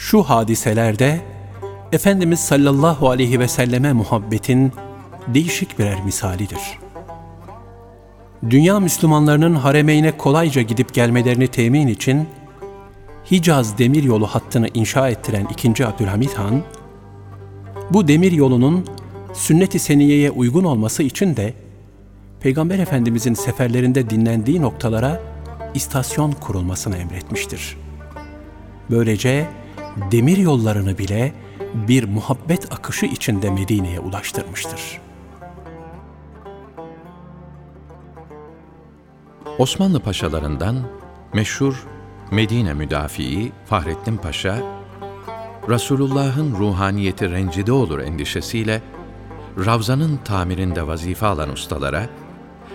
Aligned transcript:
Şu 0.00 0.22
hadiselerde 0.22 1.20
Efendimiz 1.92 2.40
sallallahu 2.40 3.10
aleyhi 3.10 3.40
ve 3.40 3.48
selleme 3.48 3.92
muhabbetin 3.92 4.72
değişik 5.28 5.78
birer 5.78 6.04
misalidir. 6.04 6.58
Dünya 8.50 8.80
Müslümanlarının 8.80 9.54
haremeyne 9.54 10.16
kolayca 10.16 10.62
gidip 10.62 10.94
gelmelerini 10.94 11.48
temin 11.48 11.86
için 11.86 12.28
Hicaz 13.30 13.78
demir 13.78 14.02
yolu 14.02 14.26
hattını 14.26 14.68
inşa 14.74 15.08
ettiren 15.08 15.46
2. 15.50 15.86
Abdülhamit 15.86 16.34
Han, 16.34 16.62
bu 17.90 18.08
demir 18.08 18.32
yolunun 18.32 18.86
sünnet-i 19.32 19.78
seniyeye 19.78 20.30
uygun 20.30 20.64
olması 20.64 21.02
için 21.02 21.36
de 21.36 21.54
Peygamber 22.40 22.78
Efendimizin 22.78 23.34
seferlerinde 23.34 24.10
dinlendiği 24.10 24.62
noktalara 24.62 25.20
istasyon 25.74 26.32
kurulmasını 26.32 26.96
emretmiştir. 26.96 27.76
Böylece 28.90 29.46
demir 30.10 30.36
yollarını 30.36 30.98
bile 30.98 31.34
bir 31.74 32.04
muhabbet 32.04 32.72
akışı 32.72 33.06
içinde 33.06 33.50
Medine'ye 33.50 34.00
ulaştırmıştır. 34.00 35.00
Osmanlı 39.58 40.00
paşalarından 40.00 40.76
meşhur 41.34 41.86
Medine 42.30 42.74
müdafii 42.74 43.52
Fahrettin 43.66 44.16
Paşa, 44.16 44.58
Resulullah'ın 45.68 46.54
ruhaniyeti 46.54 47.30
rencide 47.30 47.72
olur 47.72 47.98
endişesiyle 47.98 48.82
Ravza'nın 49.66 50.16
tamirinde 50.16 50.86
vazife 50.86 51.26
alan 51.26 51.50
ustalara 51.52 52.06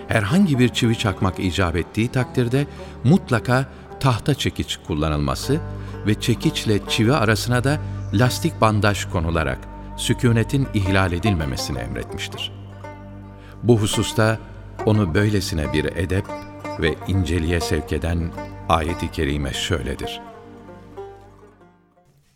herhangi 0.08 0.58
bir 0.58 0.68
çivi 0.68 0.98
çakmak 0.98 1.40
icap 1.40 1.76
ettiği 1.76 2.08
takdirde 2.08 2.66
mutlaka 3.04 3.66
tahta 4.00 4.34
çekiç 4.34 4.78
kullanılması 4.86 5.60
ve 6.06 6.20
çekiçle 6.20 6.80
çivi 6.88 7.12
arasına 7.12 7.64
da 7.64 7.78
lastik 8.12 8.60
bandaj 8.60 9.04
konularak 9.04 9.58
sükunetin 9.96 10.68
ihlal 10.74 11.12
edilmemesini 11.12 11.78
emretmiştir. 11.78 12.52
Bu 13.62 13.80
hususta 13.80 14.38
onu 14.86 15.14
böylesine 15.14 15.72
bir 15.72 15.84
edep 15.84 16.24
ve 16.80 16.94
inceliğe 17.08 17.60
sevk 17.60 17.92
eden 17.92 18.32
ayeti 18.68 19.10
kerime 19.10 19.52
şöyledir. 19.52 20.20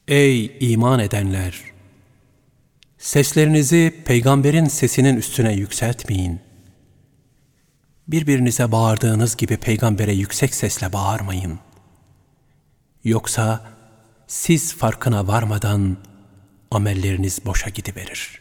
Ey 0.08 0.56
iman 0.60 1.00
edenler! 1.00 1.60
Seslerinizi 2.98 4.02
peygamberin 4.04 4.64
sesinin 4.64 5.16
üstüne 5.16 5.52
yükseltmeyin. 5.54 6.49
Birbirinize 8.10 8.72
bağırdığınız 8.72 9.36
gibi 9.36 9.56
peygambere 9.56 10.12
yüksek 10.12 10.54
sesle 10.54 10.92
bağırmayın. 10.92 11.58
Yoksa 13.04 13.60
siz 14.26 14.74
farkına 14.74 15.26
varmadan 15.26 15.96
amelleriniz 16.70 17.46
boşa 17.46 17.70
gidiverir. 17.70 18.40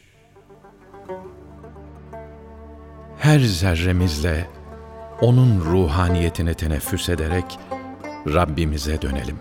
Her 3.18 3.40
zerremizle 3.40 4.48
onun 5.22 5.62
ruhaniyetini 5.62 6.54
teneffüs 6.54 7.10
ederek 7.10 7.60
Rabbimize 8.28 9.02
dönelim. 9.02 9.40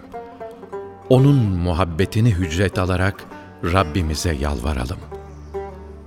Onun 1.09 1.37
muhabbetini 1.37 2.31
hücret 2.31 2.79
alarak 2.79 3.25
Rabbimize 3.65 4.35
yalvaralım. 4.35 4.99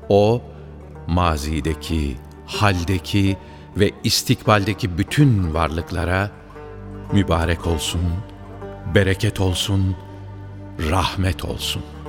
O, 0.10 0.42
mazideki, 1.08 2.18
haldeki 2.46 3.38
ve 3.78 3.92
istikbaldeki 4.04 4.98
bütün 4.98 5.54
varlıklara 5.54 6.32
mübarek 7.14 7.68
olsun, 7.68 8.02
bereket 8.96 9.40
olsun, 9.40 9.96
rahmet 10.90 11.46
olsun.'' 11.46 12.01